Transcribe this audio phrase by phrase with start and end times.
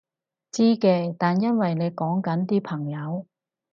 [0.51, 3.27] 知嘅，但因為你講緊啲朋友